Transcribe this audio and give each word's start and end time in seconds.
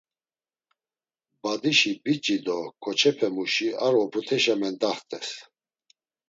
Badişi 1.41 1.91
biç̌i 2.03 2.37
do 2.45 2.57
ǩoçepe 2.83 3.27
muşi 3.35 3.69
ar 3.85 3.93
oput̆eşa 4.03 4.55
mendaxtes. 4.61 5.27